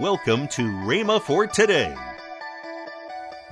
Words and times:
Welcome 0.00 0.48
to 0.48 0.62
Rhema 0.62 1.20
for 1.20 1.46
today. 1.46 1.94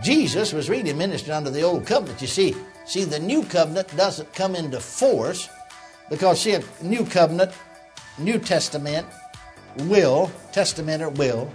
Jesus 0.02 0.54
was 0.54 0.70
really 0.70 0.94
ministering 0.94 1.36
under 1.36 1.50
the 1.50 1.60
old 1.60 1.84
covenant. 1.84 2.22
You 2.22 2.26
see, 2.26 2.56
see, 2.86 3.04
the 3.04 3.18
new 3.18 3.42
covenant 3.42 3.94
doesn't 3.98 4.32
come 4.32 4.56
into 4.56 4.80
force 4.80 5.50
because 6.08 6.40
see, 6.40 6.54
a 6.54 6.62
new 6.80 7.04
covenant, 7.04 7.52
New 8.16 8.38
Testament 8.38 9.06
will, 9.80 10.32
testament 10.50 11.02
or 11.02 11.10
will. 11.10 11.52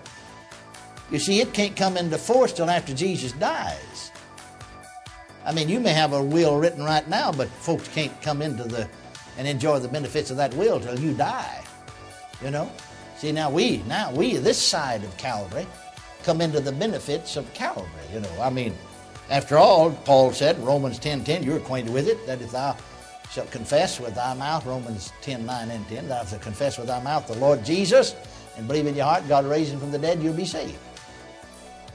You 1.10 1.18
see, 1.18 1.42
it 1.42 1.56
can't 1.56 1.76
come 1.76 1.98
into 1.98 2.20
force 2.20 2.54
till 2.54 2.70
after 2.70 2.94
Jesus 2.94 3.32
dies. 3.32 4.12
I 5.44 5.54
mean, 5.54 5.70
you 5.70 5.80
may 5.80 5.94
have 5.94 6.14
a 6.14 6.22
will 6.22 6.60
written 6.60 6.84
right 6.84 7.08
now, 7.10 7.32
but 7.32 7.48
folks 7.48 7.88
can't 7.88 8.22
come 8.22 8.44
into 8.44 8.66
the 8.66 8.88
and 9.40 9.48
enjoy 9.48 9.80
the 9.80 9.88
benefits 9.88 10.30
of 10.30 10.38
that 10.38 10.54
will 10.54 10.80
till 10.80 11.00
you 11.00 11.16
die. 11.16 11.64
You 12.44 12.52
know. 12.52 12.72
See, 13.24 13.32
now 13.32 13.50
we, 13.50 13.78
now 13.88 14.12
we, 14.12 14.36
this 14.36 14.62
side 14.62 15.02
of 15.06 15.16
Calvary, 15.16 15.66
come 16.24 16.42
into 16.42 16.60
the 16.60 16.74
benefits 16.74 17.38
of 17.38 17.54
Calvary. 17.54 17.88
You 18.12 18.20
know, 18.20 18.42
I 18.42 18.50
mean, 18.50 18.76
after 19.30 19.58
all, 19.58 19.92
Paul 19.92 20.34
said 20.34 20.60
Romans 20.60 21.00
10 21.00 21.24
10, 21.24 21.42
you're 21.42 21.56
acquainted 21.56 21.94
with 21.94 22.10
it, 22.10 22.28
that 22.28 22.42
if 22.42 22.52
thou 22.52 22.76
shalt 23.32 23.50
confess 23.50 23.98
with 23.98 24.14
thy 24.16 24.34
mouth, 24.34 24.66
Romans 24.66 25.14
10 25.22 25.46
9 25.46 25.72
and 25.72 25.88
10, 25.88 26.10
thou 26.10 26.26
shalt 26.26 26.42
confess 26.42 26.78
with 26.78 26.88
thy 26.88 27.02
mouth 27.02 27.26
the 27.26 27.38
Lord 27.38 27.64
Jesus 27.64 28.14
and 28.58 28.68
believe 28.68 28.88
in 28.88 28.94
your 28.94 29.06
heart 29.06 29.26
God 29.30 29.46
raised 29.46 29.72
him 29.72 29.80
from 29.80 29.94
the 29.94 30.00
dead, 30.00 30.22
you'll 30.22 30.34
be 30.34 30.44
saved. 30.44 30.76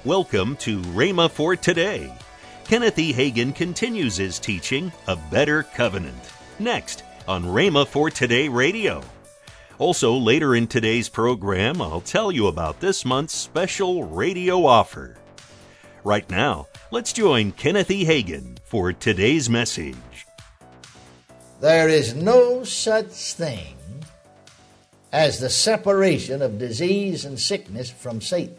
Welcome 0.07 0.57
to 0.61 0.81
Rhema 0.81 1.31
for 1.31 1.57
today. 1.57 2.11
Kenneth 2.65 2.99
E. 2.99 3.13
Hagin 3.13 3.55
continues 3.55 4.17
his 4.17 4.39
teaching, 4.39 4.91
A 5.07 5.17
Better 5.31 5.65
Covenant, 5.65 6.33
next 6.59 7.03
on 7.27 7.45
Rhema 7.45 7.87
for 7.87 8.09
Today 8.09 8.49
Radio. 8.49 9.03
Also, 9.79 10.13
later 10.13 10.57
in 10.57 10.67
today's 10.67 11.09
program, 11.09 11.81
I'll 11.81 12.01
tell 12.01 12.33
you 12.33 12.49
about 12.49 12.81
this 12.81 13.05
month's 13.05 13.35
special 13.35 14.03
radio 14.05 14.67
offer. 14.67 15.17
Right 16.03 16.29
now, 16.29 16.67
let's 16.91 17.13
join 17.13 17.53
Kenneth 17.53 17.91
E. 17.91 18.05
Hagin 18.05 18.59
for 18.65 18.93
today's 18.93 19.49
message. 19.49 20.27
There 21.61 21.89
is 21.89 22.15
no 22.15 22.65
such 22.65 23.35
thing 23.35 23.77
as 25.13 25.39
the 25.39 25.51
separation 25.51 26.43
of 26.43 26.59
disease 26.59 27.25
and 27.25 27.39
sickness 27.39 27.89
from 27.89 28.21
Satan. 28.21 28.57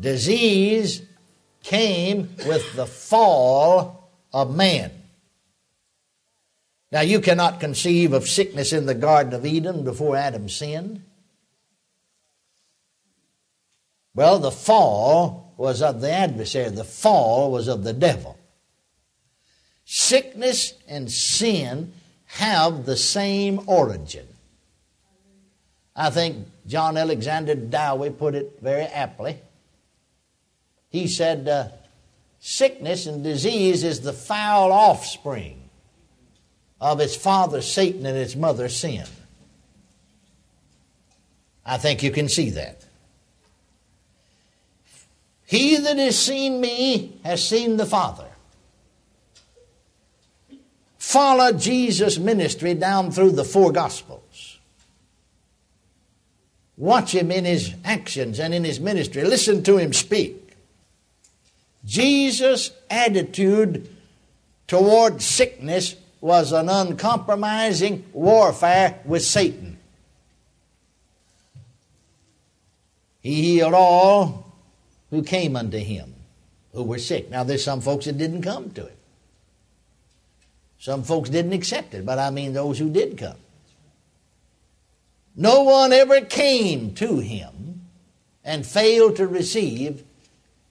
Disease 0.00 1.02
came 1.62 2.34
with 2.46 2.74
the 2.74 2.86
fall 2.86 4.10
of 4.32 4.54
man. 4.54 4.90
Now, 6.94 7.00
you 7.00 7.20
cannot 7.20 7.58
conceive 7.58 8.12
of 8.12 8.28
sickness 8.28 8.72
in 8.72 8.86
the 8.86 8.94
Garden 8.94 9.34
of 9.34 9.44
Eden 9.44 9.82
before 9.82 10.14
Adam 10.14 10.48
sinned. 10.48 11.02
Well, 14.14 14.38
the 14.38 14.52
fall 14.52 15.52
was 15.56 15.82
of 15.82 16.00
the 16.00 16.12
adversary, 16.12 16.70
the 16.70 16.84
fall 16.84 17.50
was 17.50 17.66
of 17.66 17.82
the 17.82 17.92
devil. 17.92 18.38
Sickness 19.84 20.74
and 20.86 21.10
sin 21.10 21.94
have 22.26 22.86
the 22.86 22.96
same 22.96 23.62
origin. 23.66 24.28
I 25.96 26.10
think 26.10 26.46
John 26.64 26.96
Alexander 26.96 27.56
Dowie 27.56 28.10
put 28.10 28.36
it 28.36 28.60
very 28.62 28.84
aptly. 28.84 29.40
He 30.90 31.08
said, 31.08 31.48
uh, 31.48 31.68
Sickness 32.38 33.06
and 33.06 33.24
disease 33.24 33.82
is 33.82 34.02
the 34.02 34.12
foul 34.12 34.70
offspring 34.70 35.63
of 36.84 37.00
its 37.00 37.16
father 37.16 37.62
Satan 37.62 38.04
and 38.04 38.16
its 38.16 38.36
mother 38.36 38.68
sin. 38.68 39.06
I 41.64 41.78
think 41.78 42.02
you 42.02 42.10
can 42.10 42.28
see 42.28 42.50
that. 42.50 42.84
He 45.46 45.76
that 45.76 45.96
has 45.96 46.18
seen 46.18 46.60
me 46.60 47.18
has 47.24 47.48
seen 47.48 47.78
the 47.78 47.86
Father. 47.86 48.28
Follow 50.98 51.52
Jesus' 51.52 52.18
ministry 52.18 52.74
down 52.74 53.10
through 53.10 53.32
the 53.32 53.44
four 53.44 53.72
Gospels. 53.72 54.58
Watch 56.76 57.14
him 57.14 57.30
in 57.30 57.46
his 57.46 57.72
actions 57.82 58.38
and 58.38 58.52
in 58.52 58.62
his 58.62 58.78
ministry. 58.78 59.24
Listen 59.24 59.62
to 59.62 59.78
him 59.78 59.94
speak. 59.94 60.54
Jesus' 61.86 62.72
attitude 62.90 63.88
toward 64.66 65.22
sickness 65.22 65.96
was 66.24 66.52
an 66.52 66.70
uncompromising 66.70 68.02
warfare 68.14 68.98
with 69.04 69.22
Satan. 69.22 69.76
He 73.20 73.42
healed 73.42 73.74
all 73.74 74.56
who 75.10 75.22
came 75.22 75.54
unto 75.54 75.76
him 75.76 76.14
who 76.72 76.82
were 76.82 76.98
sick. 76.98 77.28
Now, 77.28 77.44
there's 77.44 77.62
some 77.62 77.82
folks 77.82 78.06
that 78.06 78.16
didn't 78.16 78.40
come 78.40 78.70
to 78.70 78.86
him. 78.86 78.96
Some 80.78 81.02
folks 81.02 81.28
didn't 81.28 81.52
accept 81.52 81.92
it, 81.92 82.06
but 82.06 82.18
I 82.18 82.30
mean 82.30 82.54
those 82.54 82.78
who 82.78 82.88
did 82.88 83.18
come. 83.18 83.36
No 85.36 85.62
one 85.62 85.92
ever 85.92 86.22
came 86.22 86.94
to 86.94 87.18
him 87.18 87.82
and 88.42 88.64
failed 88.64 89.16
to 89.16 89.26
receive 89.26 90.02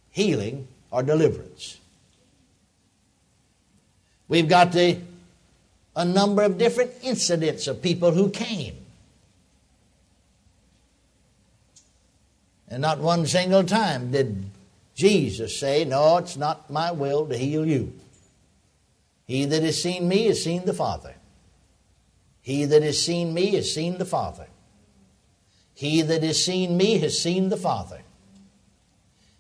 healing 0.10 0.68
or 0.90 1.04
deliverance. 1.04 1.78
We've 4.28 4.50
got 4.50 4.72
the 4.72 4.98
a 5.96 6.06
number 6.06 6.42
of 6.44 6.58
different 6.58 6.92
incidents 7.04 7.68
of 7.68 7.82
people 7.82 8.12
who 8.12 8.30
came. 8.30 8.76
And 12.68 12.82
not 12.82 13.00
one 13.00 13.28
single 13.28 13.64
time 13.64 14.12
did 14.12 14.46
Jesus 14.96 15.60
say, 15.60 15.86
No, 15.86 16.18
it's 16.18 16.38
not 16.38 16.70
my 16.70 16.92
will 16.92 17.28
to 17.28 17.38
heal 17.38 17.66
you. 17.66 17.94
He 19.26 19.46
that 19.46 19.64
has 19.64 19.82
seen 19.82 20.08
me 20.08 20.26
has 20.26 20.44
seen 20.44 20.66
the 20.66 20.74
Father. 20.74 21.16
He 22.42 22.66
that 22.66 22.84
has 22.84 23.02
seen 23.02 23.34
me 23.34 23.52
has 23.52 23.72
seen 23.74 23.98
the 23.98 24.06
Father. 24.06 24.48
He 25.74 26.02
that 26.02 26.24
has 26.24 26.44
seen 26.44 26.78
me 26.78 26.98
has 27.00 27.20
seen 27.20 27.50
the 27.50 27.58
Father. 27.58 28.02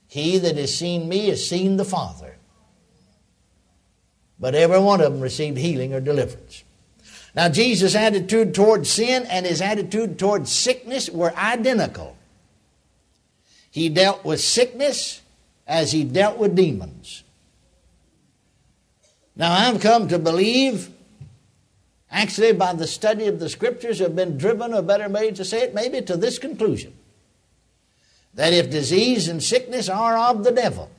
He 0.07 0.37
that 0.37 0.55
has 0.57 0.77
seen 0.77 1.09
me 1.09 1.29
has 1.29 1.47
seen 1.47 1.77
the 1.77 1.85
Father. 1.85 2.37
But 4.43 4.55
every 4.55 4.79
one 4.79 4.99
of 4.99 5.13
them 5.13 5.21
received 5.21 5.57
healing 5.57 5.93
or 5.93 6.01
deliverance. 6.01 6.65
Now, 7.33 7.47
Jesus' 7.47 7.95
attitude 7.95 8.53
toward 8.53 8.85
sin 8.85 9.25
and 9.29 9.45
his 9.45 9.61
attitude 9.61 10.19
toward 10.19 10.49
sickness 10.49 11.09
were 11.09 11.33
identical. 11.37 12.17
He 13.71 13.87
dealt 13.87 14.25
with 14.25 14.41
sickness 14.41 15.21
as 15.65 15.93
he 15.93 16.03
dealt 16.03 16.37
with 16.37 16.57
demons. 16.57 17.23
Now, 19.33 19.53
I've 19.53 19.79
come 19.79 20.09
to 20.09 20.19
believe, 20.19 20.89
actually, 22.11 22.51
by 22.51 22.73
the 22.73 22.85
study 22.85 23.27
of 23.27 23.39
the 23.39 23.47
scriptures, 23.47 23.99
have 23.99 24.13
been 24.13 24.37
driven, 24.37 24.73
or 24.73 24.81
better 24.81 25.07
made 25.07 25.37
to 25.37 25.45
say 25.45 25.61
it, 25.61 25.73
maybe 25.73 26.01
to 26.01 26.17
this 26.17 26.37
conclusion 26.37 26.93
that 28.33 28.51
if 28.51 28.69
disease 28.69 29.29
and 29.29 29.41
sickness 29.41 29.87
are 29.87 30.17
of 30.17 30.43
the 30.43 30.51
devil, 30.51 30.91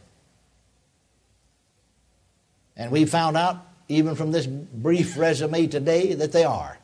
and 2.76 2.90
we 2.90 3.04
found 3.04 3.36
out, 3.36 3.66
even 3.88 4.14
from 4.14 4.32
this 4.32 4.46
brief 4.46 5.16
resume 5.16 5.66
today, 5.66 6.14
that 6.14 6.32
they 6.32 6.44
are. 6.44 6.78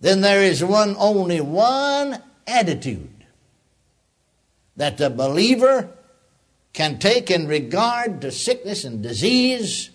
Then 0.00 0.20
there 0.20 0.42
is 0.42 0.62
one, 0.62 0.94
only 0.98 1.40
one 1.40 2.22
attitude 2.46 3.24
that 4.76 4.96
the 4.96 5.10
believer 5.10 5.90
can 6.72 6.98
take 6.98 7.30
in 7.30 7.48
regard 7.48 8.20
to 8.20 8.30
sickness 8.30 8.84
and 8.84 9.02
disease, 9.02 9.90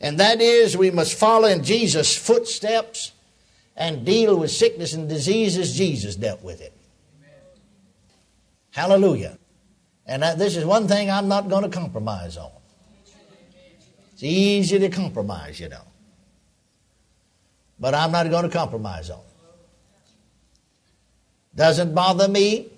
and 0.00 0.18
that 0.18 0.40
is 0.40 0.76
we 0.76 0.90
must 0.90 1.18
follow 1.18 1.46
in 1.46 1.62
Jesus' 1.62 2.16
footsteps 2.16 3.12
and 3.76 4.04
deal 4.04 4.36
with 4.36 4.50
sickness 4.50 4.94
and 4.94 5.08
disease 5.08 5.56
as 5.58 5.76
Jesus 5.76 6.16
dealt 6.16 6.42
with 6.42 6.60
it. 6.60 6.72
Hallelujah. 8.70 9.38
And 10.06 10.22
this 10.40 10.56
is 10.56 10.64
one 10.64 10.88
thing 10.88 11.10
I'm 11.10 11.28
not 11.28 11.48
going 11.48 11.62
to 11.62 11.68
compromise 11.68 12.36
on. 12.36 12.50
It's 14.12 14.22
easy 14.22 14.78
to 14.78 14.88
compromise, 14.88 15.60
you 15.60 15.68
know. 15.68 15.84
But 17.78 17.94
I'm 17.94 18.12
not 18.12 18.28
going 18.30 18.44
to 18.44 18.50
compromise 18.50 19.10
on 19.10 19.18
it. 19.20 19.24
Doesn't 21.54 21.94
bother 21.94 22.28
me. 22.28 22.68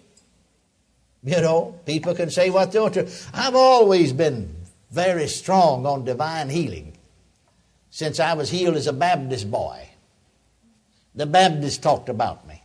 You 1.23 1.41
know, 1.41 1.81
people 1.87 2.15
can 2.15 2.31
say 2.31 2.51
what 2.51 2.73
they 2.73 2.81
want 2.81 2.95
to. 2.95 3.11
I've 3.33 3.55
always 3.55 4.13
been 4.13 4.55
very 4.91 5.27
strong 5.29 5.87
on 5.87 6.05
divine 6.05 6.51
healing 6.51 6.97
since 7.89 8.21
I 8.21 8.35
was 8.35 8.51
healed 8.51 8.77
as 8.77 8.87
a 8.87 8.93
Baptist 8.93 9.51
boy. 9.51 9.89
The 11.15 11.27
Baptists 11.27 11.79
talked 11.79 12.09
about 12.09 12.47
me. 12.47 12.63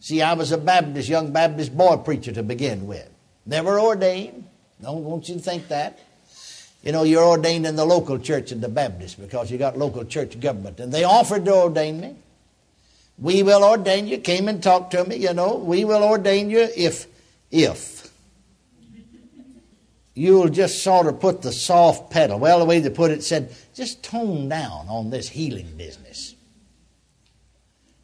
See, 0.00 0.20
I 0.20 0.34
was 0.34 0.52
a 0.52 0.58
Baptist, 0.58 1.08
young 1.08 1.32
Baptist 1.32 1.76
boy 1.76 1.96
preacher 1.96 2.32
to 2.32 2.42
begin 2.42 2.86
with. 2.86 3.08
Never 3.46 3.78
ordained. 3.78 4.44
Don't 4.82 5.04
want 5.04 5.28
you 5.28 5.36
to 5.36 5.40
think 5.40 5.68
that. 5.68 6.00
You 6.82 6.92
know, 6.92 7.04
you're 7.04 7.24
ordained 7.24 7.66
in 7.66 7.76
the 7.76 7.84
local 7.84 8.18
church 8.18 8.52
in 8.52 8.60
the 8.60 8.68
Baptist 8.68 9.20
because 9.20 9.50
you 9.50 9.58
got 9.58 9.78
local 9.78 10.04
church 10.04 10.38
government. 10.38 10.78
And 10.80 10.92
they 10.92 11.04
offered 11.04 11.44
to 11.46 11.54
ordain 11.54 12.00
me. 12.00 12.16
We 13.18 13.42
will 13.42 13.64
ordain 13.64 14.06
you. 14.06 14.18
Came 14.18 14.48
and 14.48 14.62
talked 14.62 14.90
to 14.90 15.04
me, 15.04 15.16
you 15.16 15.32
know. 15.32 15.56
We 15.56 15.84
will 15.84 16.02
ordain 16.02 16.50
you 16.50 16.68
if, 16.76 17.06
if 17.50 18.10
you'll 20.14 20.48
just 20.48 20.82
sort 20.82 21.06
of 21.06 21.20
put 21.20 21.42
the 21.42 21.52
soft 21.52 22.10
pedal. 22.10 22.38
Well, 22.38 22.58
the 22.58 22.64
way 22.64 22.80
they 22.80 22.90
put 22.90 23.10
it 23.10 23.22
said, 23.22 23.54
just 23.74 24.02
tone 24.02 24.48
down 24.48 24.86
on 24.88 25.10
this 25.10 25.28
healing 25.28 25.76
business. 25.76 26.34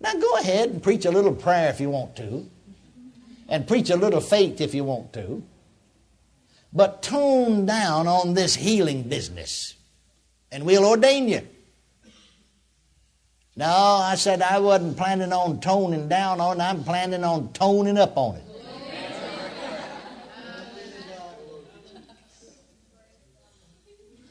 Now 0.00 0.14
go 0.14 0.38
ahead 0.38 0.70
and 0.70 0.82
preach 0.82 1.04
a 1.04 1.10
little 1.10 1.34
prayer 1.34 1.70
if 1.70 1.80
you 1.80 1.90
want 1.90 2.16
to, 2.16 2.48
and 3.48 3.66
preach 3.66 3.90
a 3.90 3.96
little 3.96 4.20
faith 4.20 4.60
if 4.60 4.74
you 4.74 4.84
want 4.84 5.12
to, 5.12 5.42
but 6.72 7.02
tone 7.02 7.66
down 7.66 8.06
on 8.06 8.34
this 8.34 8.54
healing 8.56 9.02
business, 9.02 9.74
and 10.50 10.64
we'll 10.64 10.84
ordain 10.84 11.28
you. 11.28 11.46
No, 13.54 13.66
I 13.66 14.14
said 14.14 14.40
I 14.40 14.58
wasn't 14.58 14.96
planning 14.96 15.32
on 15.32 15.60
toning 15.60 16.08
down 16.08 16.40
on 16.40 16.60
it, 16.60 16.64
I'm 16.64 16.84
planning 16.84 17.24
on 17.24 17.52
toning 17.52 17.98
up 17.98 18.16
on 18.16 18.36
it. 18.36 18.44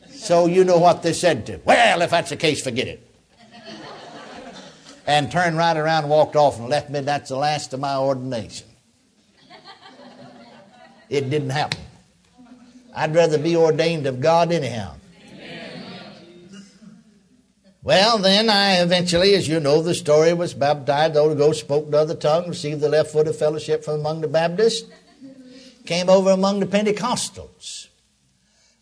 So 0.09 0.45
you 0.45 0.63
know 0.63 0.77
what 0.77 1.01
they 1.01 1.13
said 1.13 1.47
to. 1.47 1.59
Well, 1.65 2.01
if 2.03 2.11
that's 2.11 2.29
the 2.29 2.37
case, 2.37 2.63
forget 2.63 2.87
it. 2.87 3.07
And 5.07 5.31
turned 5.31 5.57
right 5.57 5.75
around 5.75 6.07
walked 6.09 6.35
off 6.35 6.59
and 6.59 6.69
left 6.69 6.91
me. 6.91 6.99
That's 7.01 7.29
the 7.29 7.35
last 7.35 7.73
of 7.73 7.79
my 7.79 7.97
ordination. 7.97 8.67
It 11.11 11.29
didn't 11.29 11.49
happen. 11.49 11.81
I'd 12.95 13.13
rather 13.13 13.37
be 13.37 13.57
ordained 13.57 14.07
of 14.07 14.21
God 14.21 14.53
anyhow. 14.53 14.95
Well, 17.83 18.17
then 18.17 18.49
I 18.49 18.81
eventually, 18.81 19.35
as 19.35 19.45
you 19.45 19.59
know, 19.59 19.81
the 19.81 19.93
story 19.93 20.33
was 20.33 20.53
baptized. 20.53 21.15
The 21.15 21.21
Holy 21.21 21.35
Ghost 21.35 21.59
spoke 21.59 21.91
to 21.91 21.97
other 21.97 22.15
tongues, 22.15 22.47
received 22.47 22.79
the 22.79 22.87
left 22.87 23.11
foot 23.11 23.27
of 23.27 23.37
fellowship 23.37 23.83
from 23.83 23.99
among 23.99 24.21
the 24.21 24.29
Baptists, 24.29 24.89
came 25.85 26.09
over 26.09 26.29
among 26.29 26.61
the 26.61 26.65
Pentecostals. 26.65 27.87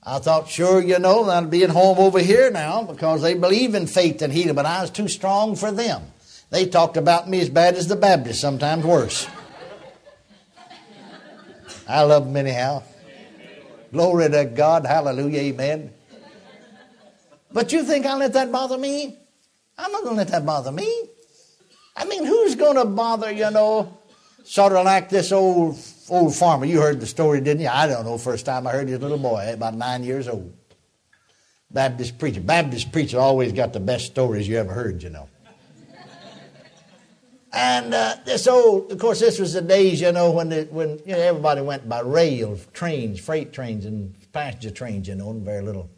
I 0.03 0.19
thought, 0.19 0.49
sure, 0.49 0.83
you 0.83 0.99
know, 0.99 1.27
I'd 1.29 1.49
be 1.49 1.63
at 1.63 1.71
home 1.71 1.97
over 1.97 2.19
here 2.19 2.51
now 2.51 2.83
because 2.83 3.23
they 3.23 3.33
believe 3.33 3.73
in 3.73 3.87
faith 3.87 4.21
and 4.21 4.31
healing, 4.31 4.55
but 4.55 4.67
I 4.67 4.81
was 4.81 4.91
too 4.91 5.07
strong 5.07 5.55
for 5.55 5.71
them. 5.71 6.03
They 6.51 6.67
talked 6.67 6.97
about 6.97 7.27
me 7.27 7.41
as 7.41 7.49
bad 7.49 7.75
as 7.75 7.87
the 7.87 7.95
Baptists, 7.95 8.39
sometimes 8.39 8.85
worse. 8.85 9.27
I 11.89 12.03
love 12.03 12.25
them 12.25 12.37
anyhow. 12.37 12.83
Glory 13.91 14.29
to 14.29 14.45
God. 14.45 14.85
Hallelujah. 14.85 15.39
Amen. 15.39 15.91
But 17.51 17.71
you 17.71 17.83
think 17.83 18.05
I'll 18.05 18.19
let 18.19 18.33
that 18.33 18.51
bother 18.51 18.77
me? 18.77 19.17
I'm 19.77 19.91
not 19.91 20.03
going 20.03 20.13
to 20.15 20.19
let 20.19 20.27
that 20.27 20.45
bother 20.45 20.71
me. 20.71 20.87
I 21.95 22.05
mean, 22.05 22.25
who's 22.25 22.55
going 22.55 22.75
to 22.75 22.85
bother, 22.85 23.31
you 23.31 23.49
know, 23.49 23.97
sort 24.43 24.73
of 24.73 24.85
like 24.85 25.09
this 25.09 25.31
old 25.31 25.77
old 26.09 26.35
farmer. 26.35 26.65
You 26.65 26.81
heard 26.81 26.99
the 26.99 27.05
story, 27.05 27.41
didn't 27.41 27.61
you? 27.61 27.69
I 27.69 27.87
don't 27.87 28.05
know. 28.05 28.17
First 28.17 28.45
time 28.45 28.67
I 28.67 28.71
heard 28.71 28.87
his 28.87 28.99
little 28.99 29.17
boy, 29.17 29.51
about 29.53 29.75
nine 29.75 30.03
years 30.03 30.27
old. 30.27 30.53
Baptist 31.71 32.17
preacher. 32.17 32.41
Baptist 32.41 32.91
preacher 32.91 33.19
always 33.19 33.51
got 33.51 33.73
the 33.73 33.79
best 33.79 34.07
stories 34.07 34.47
you 34.47 34.57
ever 34.57 34.73
heard, 34.73 35.03
you 35.03 35.09
know. 35.09 35.29
And 37.51 37.93
uh, 37.93 38.15
this 38.25 38.47
old, 38.47 38.91
of 38.91 38.99
course, 38.99 39.19
this 39.19 39.39
was 39.39 39.53
the 39.53 39.61
days, 39.61 40.01
you 40.01 40.11
know, 40.11 40.31
when 40.31 40.51
when 40.67 40.99
you 41.05 41.13
know, 41.13 41.19
everybody 41.19 41.61
went 41.61 41.89
by 41.89 42.01
rail, 42.01 42.57
trains, 42.73 43.19
freight 43.19 43.53
trains, 43.53 43.85
and 43.85 44.15
passenger 44.31 44.69
trains, 44.69 45.07
you 45.07 45.15
know, 45.15 45.31
and 45.31 45.43
very 45.43 45.63
little 45.63 45.89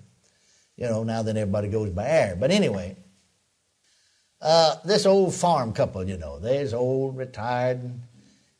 you 0.81 0.87
know, 0.87 1.03
now 1.03 1.21
that 1.21 1.37
everybody 1.37 1.67
goes 1.67 1.91
by 1.91 2.07
air. 2.07 2.35
But 2.35 2.49
anyway, 2.49 2.95
uh, 4.41 4.77
this 4.83 5.05
old 5.05 5.35
farm 5.35 5.73
couple, 5.73 6.03
you 6.09 6.17
know, 6.17 6.39
they's 6.39 6.73
old, 6.73 7.17
retired, 7.17 7.81
and 7.81 8.01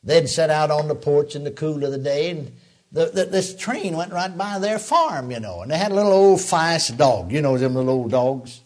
they'd 0.04 0.30
set 0.30 0.52
out 0.52 0.70
on 0.70 0.88
the 0.88 0.94
porch 0.94 1.36
in 1.36 1.44
the 1.44 1.50
cool 1.50 1.84
of 1.84 1.92
the 1.92 1.98
day, 1.98 2.30
and 2.30 2.52
the, 2.92 3.08
the, 3.08 3.26
this 3.26 3.56
train 3.56 3.96
went 3.96 4.14
right 4.14 4.38
by 4.38 4.60
their 4.60 4.78
farm, 4.78 5.32
you 5.32 5.40
know, 5.40 5.62
and 5.62 5.72
they 5.72 5.78
had 5.80 5.92
a 5.92 5.96
little 5.96 6.14
old 6.14 6.40
feist 6.40 6.96
dog, 6.96 7.32
you 7.32 7.42
know, 7.42 7.58
them 7.58 7.74
little 7.74 7.90
old 7.90 8.12
dogs. 8.12 8.62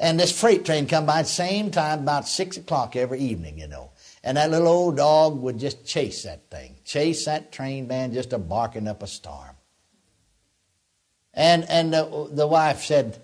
And 0.00 0.18
this 0.18 0.32
freight 0.32 0.64
train 0.64 0.86
come 0.86 1.04
by 1.04 1.22
same 1.24 1.70
time, 1.70 2.00
about 2.00 2.26
six 2.26 2.56
o'clock 2.56 2.96
every 2.96 3.20
evening, 3.20 3.58
you 3.58 3.68
know. 3.68 3.90
And 4.24 4.38
that 4.38 4.50
little 4.50 4.66
old 4.66 4.96
dog 4.96 5.38
would 5.42 5.58
just 5.58 5.86
chase 5.86 6.22
that 6.22 6.50
thing, 6.50 6.76
chase 6.86 7.26
that 7.26 7.52
train 7.52 7.86
man 7.86 8.14
just 8.14 8.32
a 8.32 8.38
barking 8.38 8.88
up 8.88 9.02
a 9.02 9.06
storm. 9.06 9.56
And, 11.34 11.68
and 11.68 11.92
the, 11.92 12.28
the 12.32 12.46
wife 12.46 12.82
said, 12.82 13.20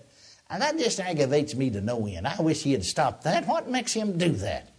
and 0.51 0.61
that 0.61 0.77
just 0.77 0.99
aggravates 0.99 1.55
me 1.55 1.71
to 1.71 1.81
no 1.81 2.05
end. 2.05 2.27
I 2.27 2.39
wish 2.39 2.61
he 2.61 2.73
had 2.73 2.85
stopped 2.85 3.23
that. 3.23 3.47
What 3.47 3.67
makes 3.67 3.91
him 3.91 4.19
do 4.19 4.29
that? 4.33 4.69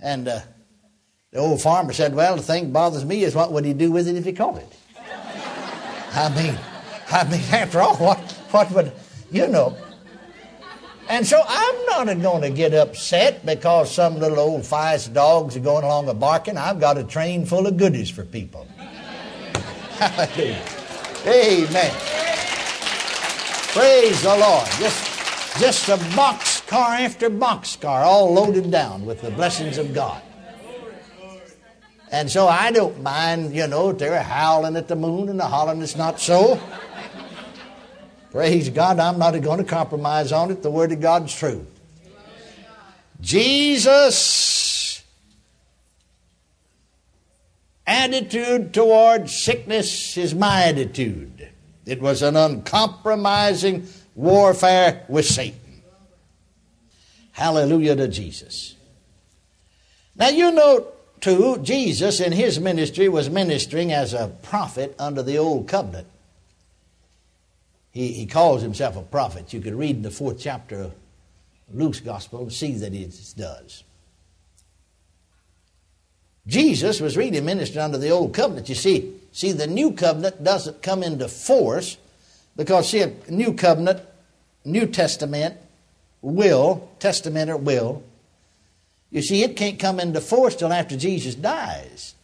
And 0.00 0.28
uh, 0.28 0.40
the 1.30 1.38
old 1.38 1.60
farmer 1.60 1.92
said, 1.92 2.14
Well, 2.14 2.36
the 2.36 2.42
thing 2.42 2.72
bothers 2.72 3.04
me 3.04 3.22
is 3.22 3.34
what 3.34 3.52
would 3.52 3.64
he 3.64 3.74
do 3.74 3.92
with 3.92 4.08
it 4.08 4.16
if 4.16 4.24
he 4.24 4.32
caught 4.32 4.56
it? 4.56 4.76
I 6.14 6.28
mean, 6.34 6.58
I 7.10 7.30
mean, 7.30 7.40
after 7.52 7.80
all, 7.80 7.96
what, 7.96 8.18
what 8.50 8.70
would, 8.72 8.92
you 9.30 9.46
know. 9.46 9.76
And 11.12 11.26
so 11.26 11.42
I'm 11.46 11.84
not 11.84 12.22
going 12.22 12.40
to 12.40 12.48
get 12.48 12.72
upset 12.72 13.44
because 13.44 13.94
some 13.94 14.18
little 14.18 14.38
old 14.38 14.62
feist 14.62 15.12
dogs 15.12 15.54
are 15.54 15.60
going 15.60 15.84
along 15.84 16.08
a 16.08 16.14
barking. 16.14 16.56
I've 16.56 16.80
got 16.80 16.96
a 16.96 17.04
train 17.04 17.44
full 17.44 17.66
of 17.66 17.76
goodies 17.76 18.08
for 18.08 18.24
people. 18.24 18.66
Hallelujah. 19.98 20.64
Amen. 21.26 21.92
Praise 23.74 24.22
the 24.22 24.36
Lord. 24.38 24.66
Just, 24.78 25.60
just 25.60 25.88
a 25.90 25.98
box 26.16 26.62
car 26.62 26.94
after 26.94 27.28
box 27.28 27.76
car, 27.76 28.04
all 28.04 28.32
loaded 28.32 28.70
down 28.70 29.04
with 29.04 29.20
the 29.20 29.30
blessings 29.32 29.76
of 29.76 29.92
God. 29.92 30.22
And 32.10 32.30
so 32.30 32.48
I 32.48 32.72
don't 32.72 33.02
mind, 33.02 33.54
you 33.54 33.66
know, 33.66 33.92
they're 33.92 34.22
howling 34.22 34.76
at 34.76 34.88
the 34.88 34.96
moon 34.96 35.28
and 35.28 35.38
the 35.38 35.44
hollering 35.44 35.82
it's 35.82 35.94
not 35.94 36.20
so. 36.20 36.58
Praise 38.32 38.70
God, 38.70 38.98
I'm 38.98 39.18
not 39.18 39.38
going 39.42 39.58
to 39.58 39.64
compromise 39.64 40.32
on 40.32 40.50
it. 40.50 40.62
The 40.62 40.70
Word 40.70 40.90
of 40.90 41.02
God's 41.02 41.34
true. 41.34 41.66
Jesus' 43.20 45.02
attitude 47.86 48.72
toward 48.72 49.28
sickness 49.28 50.16
is 50.16 50.34
my 50.34 50.64
attitude. 50.64 51.50
It 51.84 52.00
was 52.00 52.22
an 52.22 52.34
uncompromising 52.36 53.86
warfare 54.14 55.04
with 55.10 55.26
Satan. 55.26 55.82
Hallelujah 57.32 57.96
to 57.96 58.08
Jesus. 58.08 58.76
Now, 60.16 60.30
you 60.30 60.52
know, 60.52 60.86
too, 61.20 61.58
Jesus 61.58 62.18
in 62.18 62.32
his 62.32 62.58
ministry 62.58 63.10
was 63.10 63.28
ministering 63.28 63.92
as 63.92 64.14
a 64.14 64.28
prophet 64.40 64.94
under 64.98 65.22
the 65.22 65.36
old 65.36 65.68
covenant. 65.68 66.06
He, 67.92 68.12
he 68.12 68.26
calls 68.26 68.62
himself 68.62 68.96
a 68.96 69.02
prophet. 69.02 69.52
You 69.52 69.60
could 69.60 69.74
read 69.74 69.96
in 69.96 70.02
the 70.02 70.10
fourth 70.10 70.40
chapter 70.40 70.80
of 70.80 70.94
Luke's 71.72 72.00
gospel 72.00 72.40
and 72.40 72.52
see 72.52 72.72
that 72.72 72.92
he 72.92 73.04
does. 73.36 73.84
Jesus 76.46 77.00
was 77.00 77.16
really 77.16 77.40
ministering 77.40 77.84
under 77.84 77.98
the 77.98 78.10
old 78.10 78.34
covenant. 78.34 78.68
You 78.68 78.74
see, 78.74 79.14
see, 79.30 79.52
the 79.52 79.66
new 79.66 79.92
covenant 79.92 80.42
doesn't 80.42 80.82
come 80.82 81.02
into 81.02 81.28
force 81.28 81.98
because 82.56 82.88
see, 82.90 83.02
a 83.02 83.12
new 83.28 83.54
covenant, 83.54 84.00
New 84.64 84.86
Testament, 84.86 85.56
will, 86.20 86.88
testament 86.98 87.50
or 87.50 87.56
will, 87.56 88.02
you 89.10 89.20
see, 89.20 89.42
it 89.42 89.56
can't 89.56 89.78
come 89.78 90.00
into 90.00 90.20
force 90.20 90.56
till 90.56 90.72
after 90.72 90.96
Jesus 90.96 91.34
dies. 91.34 92.14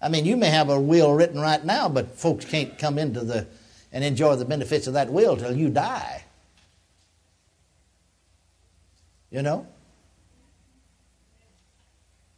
I 0.00 0.08
mean, 0.08 0.24
you 0.24 0.36
may 0.36 0.50
have 0.50 0.68
a 0.68 0.80
will 0.80 1.12
written 1.12 1.40
right 1.40 1.64
now, 1.64 1.88
but 1.88 2.16
folks 2.16 2.44
can't 2.44 2.78
come 2.78 2.98
into 2.98 3.20
the 3.20 3.46
and 3.96 4.04
enjoy 4.04 4.36
the 4.36 4.44
benefits 4.44 4.86
of 4.86 4.92
that 4.92 5.10
will 5.10 5.38
till 5.38 5.56
you 5.56 5.70
die. 5.70 6.22
You 9.30 9.40
know? 9.40 9.66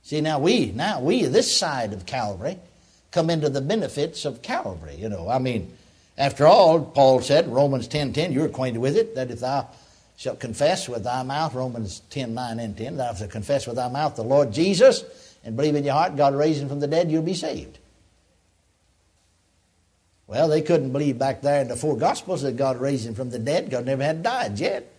See, 0.02 0.20
now 0.20 0.38
we, 0.38 0.66
now 0.66 1.00
we, 1.00 1.24
this 1.24 1.54
side 1.54 1.92
of 1.92 2.06
Calvary, 2.06 2.58
come 3.10 3.28
into 3.28 3.48
the 3.48 3.60
benefits 3.60 4.24
of 4.24 4.40
Calvary. 4.40 4.94
You 4.94 5.08
know, 5.08 5.28
I 5.28 5.40
mean, 5.40 5.76
after 6.16 6.46
all, 6.46 6.80
Paul 6.80 7.22
said, 7.22 7.48
Romans 7.48 7.88
10 7.88 8.12
10, 8.12 8.32
you're 8.32 8.46
acquainted 8.46 8.78
with 8.78 8.96
it, 8.96 9.16
that 9.16 9.32
if 9.32 9.40
thou 9.40 9.68
shalt 10.16 10.38
confess 10.38 10.88
with 10.88 11.02
thy 11.02 11.24
mouth, 11.24 11.54
Romans 11.54 12.02
10 12.10 12.34
9 12.34 12.60
and 12.60 12.76
10, 12.76 12.98
thou 12.98 13.14
shalt 13.14 13.32
confess 13.32 13.66
with 13.66 13.74
thy 13.74 13.88
mouth 13.88 14.14
the 14.14 14.22
Lord 14.22 14.52
Jesus 14.52 15.02
and 15.42 15.56
believe 15.56 15.74
in 15.74 15.82
your 15.82 15.94
heart 15.94 16.14
God 16.14 16.36
raised 16.36 16.62
him 16.62 16.68
from 16.68 16.78
the 16.78 16.86
dead, 16.86 17.10
you'll 17.10 17.22
be 17.22 17.34
saved. 17.34 17.78
Well, 20.28 20.46
they 20.46 20.60
couldn't 20.60 20.92
believe 20.92 21.18
back 21.18 21.40
there 21.40 21.62
in 21.62 21.68
the 21.68 21.76
four 21.76 21.96
Gospels 21.96 22.42
that 22.42 22.56
God 22.56 22.78
raised 22.78 23.06
him 23.06 23.14
from 23.14 23.30
the 23.30 23.38
dead. 23.38 23.70
God 23.70 23.86
never 23.86 24.04
had 24.04 24.22
died 24.22 24.60
yet. 24.60 24.92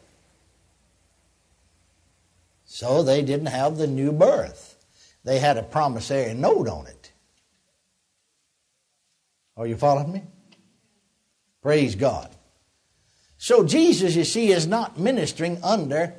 So 2.65 3.03
they 3.03 3.21
didn't 3.21 3.45
have 3.45 3.77
the 3.77 3.87
new 3.87 4.11
birth. 4.11 4.75
They 5.23 5.37
had 5.37 5.57
a 5.57 5.63
promissory 5.63 6.33
note 6.33 6.67
on 6.67 6.87
it. 6.87 7.11
Are 9.55 9.67
you 9.67 9.77
following 9.77 10.11
me? 10.13 10.23
Praise 11.61 11.93
God. 11.93 12.35
So 13.37 13.63
Jesus, 13.63 14.15
you 14.15 14.23
see, 14.23 14.51
is 14.51 14.65
not 14.65 14.97
ministering 14.97 15.63
under 15.63 16.15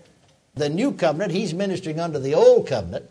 the 0.54 0.68
new 0.68 0.92
covenant, 0.92 1.32
he's 1.32 1.52
ministering 1.52 1.98
under 1.98 2.18
the 2.18 2.34
old 2.34 2.68
covenant. 2.68 3.10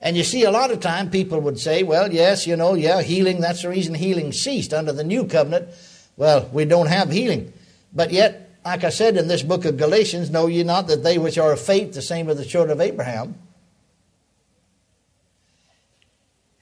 And 0.00 0.16
you 0.16 0.24
see, 0.24 0.44
a 0.44 0.50
lot 0.50 0.70
of 0.70 0.80
time 0.80 1.10
people 1.10 1.40
would 1.40 1.58
say, 1.58 1.82
well, 1.82 2.12
yes, 2.12 2.46
you 2.46 2.56
know, 2.56 2.74
yeah, 2.74 3.02
healing, 3.02 3.40
that's 3.40 3.62
the 3.62 3.68
reason 3.68 3.94
healing 3.94 4.32
ceased. 4.32 4.74
Under 4.74 4.92
the 4.92 5.04
new 5.04 5.26
covenant, 5.26 5.68
well, 6.16 6.48
we 6.52 6.64
don't 6.64 6.88
have 6.88 7.10
healing. 7.10 7.52
But 7.92 8.12
yet, 8.12 8.58
like 8.64 8.84
I 8.84 8.90
said 8.90 9.16
in 9.16 9.28
this 9.28 9.42
book 9.42 9.64
of 9.64 9.76
Galatians, 9.76 10.30
know 10.30 10.48
ye 10.48 10.62
not 10.62 10.86
that 10.88 11.02
they 11.02 11.18
which 11.18 11.38
are 11.38 11.52
of 11.52 11.60
faith, 11.60 11.94
the 11.94 12.02
same 12.02 12.28
are 12.28 12.34
the 12.34 12.44
children 12.44 12.72
of 12.72 12.80
Abraham? 12.80 13.36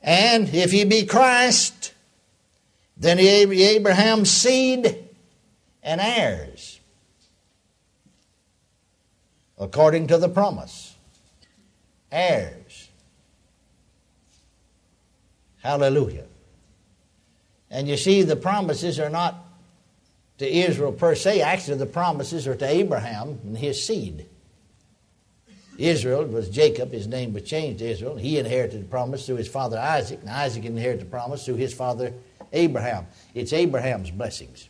And 0.01 0.55
if 0.55 0.73
ye 0.73 0.85
be 0.85 1.07
Christ, 1.07 1.95
then 2.97 3.19
ye 3.19 3.47
be 3.47 3.65
Abraham's 3.65 4.31
seed 4.31 5.09
and 5.83 6.01
heirs, 6.01 6.79
according 9.59 10.07
to 10.09 10.19
the 10.19 10.29
promise. 10.29 10.95
Heirs. 12.13 12.84
Hallelujah. 15.65 16.27
And 17.71 17.89
you 17.89 17.97
see, 17.97 18.23
the 18.23 18.37
promises 18.37 19.01
are 19.01 19.09
not 19.09 19.35
to 20.39 20.47
Israel 20.47 20.93
per 20.93 21.15
se. 21.15 21.41
Actually, 21.41 21.79
the 21.79 21.87
promises 21.87 22.47
are 22.47 22.55
to 22.55 22.67
Abraham 22.67 23.41
and 23.45 23.57
his 23.57 23.85
seed. 23.85 24.27
Israel 25.77 26.25
was 26.25 26.49
Jacob, 26.51 26.93
his 26.93 27.09
name 27.09 27.33
was 27.33 27.43
changed 27.43 27.81
to 27.81 27.87
Israel. 27.87 28.15
He 28.15 28.39
inherited 28.39 28.83
the 28.83 28.89
promise 28.89 29.27
through 29.27 29.37
his 29.37 29.49
father 29.49 29.79
Isaac, 29.79 30.21
and 30.21 30.31
Isaac 30.31 30.65
inherited 30.65 31.01
the 31.07 31.11
promise 31.11 31.45
through 31.45 31.57
his 31.57 31.75
father 31.75 32.13
Abraham. 32.53 33.07
It's 33.35 33.53
Abraham's 33.53 34.11
blessings. 34.11 34.69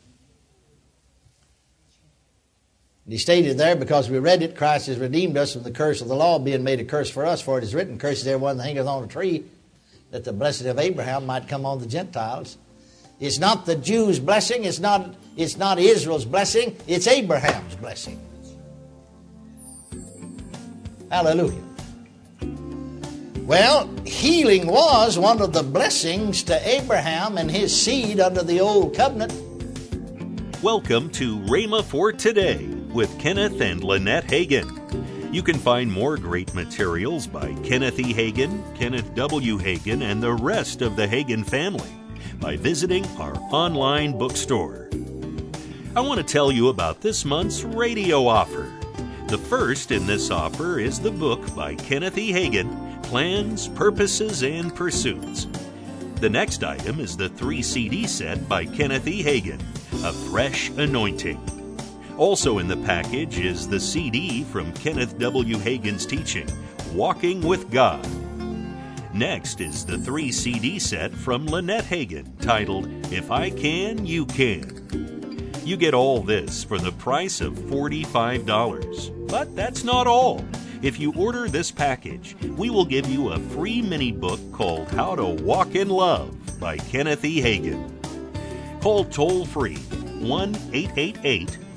And 3.04 3.12
he 3.12 3.18
stated 3.18 3.58
there, 3.58 3.76
because 3.76 4.08
we 4.08 4.18
read 4.18 4.42
it, 4.42 4.56
Christ 4.56 4.86
has 4.86 4.98
redeemed 4.98 5.36
us 5.36 5.52
from 5.52 5.62
the 5.62 5.70
curse 5.70 6.00
of 6.00 6.08
the 6.08 6.16
law, 6.16 6.38
being 6.38 6.64
made 6.64 6.80
a 6.80 6.84
curse 6.84 7.10
for 7.10 7.26
us, 7.26 7.42
for 7.42 7.58
it 7.58 7.64
is 7.64 7.74
written, 7.74 7.98
Curses 7.98 8.26
everyone 8.26 8.56
that 8.56 8.64
hangeth 8.64 8.86
on 8.86 9.04
a 9.04 9.06
tree, 9.06 9.44
that 10.10 10.24
the 10.24 10.32
blessing 10.32 10.68
of 10.68 10.78
Abraham 10.78 11.26
might 11.26 11.48
come 11.48 11.66
on 11.66 11.78
the 11.78 11.86
Gentiles. 11.86 12.58
It's 13.20 13.38
not 13.38 13.66
the 13.66 13.76
Jews' 13.76 14.18
blessing, 14.18 14.64
it's 14.64 14.80
not, 14.80 15.14
it's 15.36 15.56
not 15.56 15.78
Israel's 15.78 16.24
blessing, 16.24 16.76
it's 16.86 17.06
Abraham's 17.06 17.76
blessing. 17.76 18.20
Hallelujah. 21.10 21.62
Well, 23.46 23.94
healing 24.06 24.66
was 24.66 25.18
one 25.18 25.42
of 25.42 25.52
the 25.52 25.62
blessings 25.62 26.42
to 26.44 26.68
Abraham 26.68 27.36
and 27.36 27.50
his 27.50 27.78
seed 27.78 28.18
under 28.18 28.42
the 28.42 28.60
old 28.60 28.96
covenant. 28.96 29.32
Welcome 30.62 31.10
to 31.10 31.38
Rhema 31.40 31.84
for 31.84 32.10
Today 32.10 32.66
with 32.94 33.16
Kenneth 33.18 33.60
and 33.60 33.84
Lynette 33.84 34.28
Hagin. 34.28 34.83
You 35.34 35.42
can 35.42 35.58
find 35.58 35.90
more 35.90 36.16
great 36.16 36.54
materials 36.54 37.26
by 37.26 37.54
Kenneth 37.64 37.98
E. 37.98 38.14
Hagin, 38.14 38.62
Kenneth 38.76 39.16
W. 39.16 39.58
Hagin, 39.58 40.00
and 40.00 40.22
the 40.22 40.32
rest 40.32 40.80
of 40.80 40.94
the 40.94 41.08
Hagin 41.08 41.44
family 41.44 41.90
by 42.38 42.56
visiting 42.56 43.04
our 43.18 43.34
online 43.50 44.16
bookstore. 44.16 44.88
I 45.96 46.02
want 46.02 46.18
to 46.20 46.32
tell 46.32 46.52
you 46.52 46.68
about 46.68 47.00
this 47.00 47.24
month's 47.24 47.64
radio 47.64 48.28
offer. 48.28 48.72
The 49.26 49.38
first 49.38 49.90
in 49.90 50.06
this 50.06 50.30
offer 50.30 50.78
is 50.78 51.00
the 51.00 51.10
book 51.10 51.52
by 51.56 51.74
Kenneth 51.74 52.16
E. 52.16 52.30
Hagin, 52.30 53.02
Plans, 53.02 53.66
Purposes, 53.66 54.44
and 54.44 54.72
Pursuits. 54.72 55.48
The 56.20 56.30
next 56.30 56.62
item 56.62 57.00
is 57.00 57.16
the 57.16 57.28
three 57.28 57.60
CD 57.60 58.06
set 58.06 58.48
by 58.48 58.66
Kenneth 58.66 59.08
E. 59.08 59.24
Hagin, 59.24 59.60
A 60.04 60.12
Fresh 60.30 60.70
Anointing. 60.76 61.53
Also 62.16 62.58
in 62.58 62.68
the 62.68 62.76
package 62.76 63.40
is 63.40 63.66
the 63.66 63.80
CD 63.80 64.44
from 64.44 64.72
Kenneth 64.74 65.18
W. 65.18 65.56
Hagin's 65.56 66.06
teaching, 66.06 66.46
Walking 66.92 67.40
with 67.40 67.70
God. 67.72 68.06
Next 69.12 69.60
is 69.60 69.84
the 69.84 69.98
three 69.98 70.30
CD 70.30 70.78
set 70.78 71.12
from 71.12 71.46
Lynette 71.46 71.84
Hagin 71.84 72.40
titled 72.40 72.88
If 73.12 73.32
I 73.32 73.50
Can, 73.50 74.06
You 74.06 74.26
Can. 74.26 75.50
You 75.64 75.76
get 75.76 75.92
all 75.92 76.20
this 76.20 76.62
for 76.62 76.78
the 76.78 76.92
price 76.92 77.40
of 77.40 77.54
$45. 77.54 79.28
But 79.28 79.56
that's 79.56 79.82
not 79.82 80.06
all. 80.06 80.44
If 80.82 81.00
you 81.00 81.12
order 81.14 81.48
this 81.48 81.72
package, 81.72 82.36
we 82.56 82.70
will 82.70 82.84
give 82.84 83.08
you 83.08 83.30
a 83.30 83.38
free 83.38 83.82
mini 83.82 84.12
book 84.12 84.40
called 84.52 84.88
How 84.90 85.16
to 85.16 85.24
Walk 85.24 85.74
in 85.74 85.88
Love 85.88 86.60
by 86.60 86.76
Kenneth 86.76 87.24
E. 87.24 87.40
Hagin. 87.40 87.90
Call 88.80 89.04
toll 89.04 89.46
free 89.46 89.76
1 89.76 90.54
888 90.72 91.63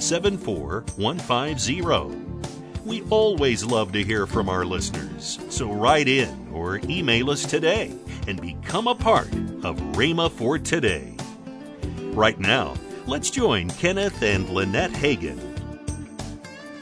74150. 0.00 2.20
We 2.84 3.02
always 3.10 3.64
love 3.64 3.92
to 3.92 4.04
hear 4.04 4.26
from 4.26 4.48
our 4.48 4.64
listeners, 4.64 5.38
so 5.48 5.72
write 5.72 6.08
in 6.08 6.48
or 6.52 6.80
email 6.84 7.30
us 7.30 7.46
today 7.46 7.92
and 8.26 8.40
become 8.40 8.86
a 8.86 8.94
part 8.94 9.32
of 9.64 9.76
Rhema 9.94 10.30
for 10.30 10.58
Today. 10.58 11.16
Right 12.12 12.38
now, 12.38 12.74
let's 13.06 13.30
join 13.30 13.70
Kenneth 13.70 14.22
and 14.22 14.48
Lynette 14.50 14.92
Hagin. 14.92 15.40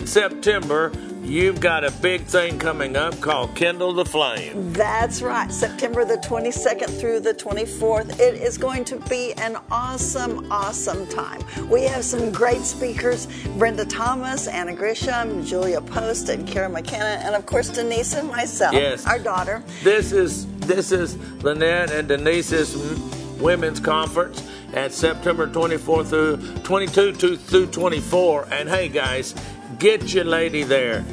September, 0.07 0.93
you've 1.23 1.61
got 1.61 1.85
a 1.85 1.91
big 2.03 2.23
thing 2.23 2.59
coming 2.59 2.97
up 2.97 3.19
called 3.21 3.55
Kindle 3.55 3.93
the 3.93 4.05
Flame. 4.05 4.73
That's 4.73 5.23
right. 5.23 5.51
September 5.53 6.05
the 6.05 6.17
22nd 6.19 7.01
through 7.01 7.21
the 7.21 7.35
24th. 7.35 8.19
It 8.21 8.35
is 8.43 8.59
going 8.59 8.85
to 8.87 8.97
be 9.09 9.33
an 9.35 9.57
awesome, 9.71 10.51
awesome 10.51 11.07
time. 11.09 11.43
We 11.69 11.83
have 11.85 12.05
some 12.05 12.33
great 12.33 12.63
speakers 12.63 13.27
Brenda 13.59 13.85
Thomas, 13.85 14.49
Anna 14.49 14.73
Grisham, 14.73 15.47
Julia 15.47 15.81
Post, 15.81 16.29
and 16.29 16.47
Kara 16.47 16.69
McKenna, 16.69 17.21
and 17.25 17.35
of 17.35 17.47
course 17.47 17.69
Denise 17.69 18.15
and 18.15 18.29
myself, 18.29 18.75
Yes. 18.75 19.07
our 19.07 19.19
daughter. 19.19 19.63
This 19.83 20.13
is 20.13 20.47
this 20.61 20.93
is 20.93 21.17
Lynette 21.43 21.91
and 21.91 22.07
Denise's 22.09 22.77
women's 23.41 23.81
conference 23.81 24.49
at 24.75 24.93
September 24.93 25.47
24 25.47 26.05
through 26.05 26.37
22 26.63 27.13
to, 27.13 27.37
through 27.37 27.67
24. 27.67 28.47
And 28.53 28.69
hey, 28.69 28.89
guys, 28.89 29.35
get 29.83 30.15
your 30.15 30.25
lady 30.25 30.63
there. 30.63 31.05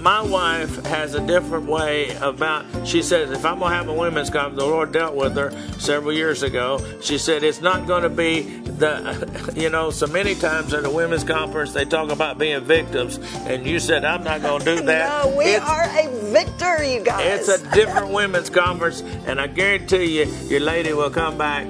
My 0.00 0.20
wife 0.20 0.84
has 0.84 1.14
a 1.14 1.26
different 1.26 1.64
way 1.66 2.10
about. 2.16 2.66
She 2.86 3.00
says 3.00 3.30
if 3.30 3.46
I'm 3.46 3.60
gonna 3.60 3.74
have 3.74 3.88
a 3.88 3.94
women's 3.94 4.28
conference, 4.28 4.58
the 4.58 4.66
Lord 4.66 4.92
dealt 4.92 5.14
with 5.14 5.34
her 5.36 5.50
several 5.78 6.12
years 6.12 6.42
ago. 6.42 6.84
She 7.00 7.16
said 7.16 7.42
it's 7.42 7.62
not 7.62 7.86
going 7.86 8.02
to 8.02 8.10
be 8.10 8.42
the, 8.42 9.52
you 9.56 9.70
know, 9.70 9.90
so 9.90 10.06
many 10.06 10.34
times 10.34 10.74
at 10.74 10.84
a 10.84 10.90
women's 10.90 11.24
conference 11.24 11.72
they 11.72 11.86
talk 11.86 12.10
about 12.10 12.36
being 12.38 12.62
victims, 12.64 13.18
and 13.46 13.66
you 13.66 13.78
said 13.78 14.04
I'm 14.04 14.22
not 14.24 14.42
going 14.42 14.60
to 14.62 14.76
do 14.76 14.82
that. 14.92 15.24
No, 15.24 15.34
we 15.36 15.44
It's- 15.46 15.66
are 15.66 15.84
a 15.98 16.08
victor, 16.32 16.84
you 16.84 17.00
guys. 17.00 17.48
it's 17.48 17.62
a 17.62 17.70
different 17.74 18.08
women's 18.20 18.50
conference, 18.50 19.00
and 19.26 19.40
I 19.40 19.46
guarantee 19.46 20.18
you, 20.18 20.26
your 20.48 20.60
lady 20.60 20.92
will 20.92 21.08
come 21.08 21.38
back 21.38 21.66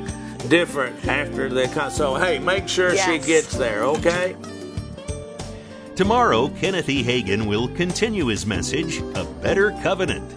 different 0.48 1.06
after 1.06 1.48
the 1.48 1.68
con. 1.68 1.90
So 1.92 2.16
hey, 2.16 2.40
make 2.40 2.68
sure 2.68 2.96
she 2.96 3.18
gets 3.18 3.54
there, 3.56 3.84
okay? 3.84 4.34
Tomorrow, 5.96 6.48
Kenneth 6.48 6.88
E. 6.88 7.04
Hagin 7.04 7.46
will 7.46 7.68
continue 7.68 8.26
his 8.26 8.44
message, 8.46 8.98
A 9.14 9.24
Better 9.40 9.70
Covenant. 9.80 10.28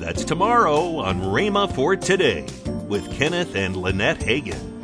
That's 0.00 0.24
tomorrow 0.24 0.96
on 0.96 1.20
Rhema 1.20 1.72
for 1.72 1.94
Today 1.94 2.44
with 2.88 3.08
Kenneth 3.12 3.54
and 3.54 3.76
Lynette 3.76 4.18
Hagin. 4.18 4.75